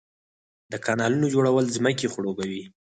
[0.71, 2.63] د کانالونو جوړول ځمکې خړوبوي.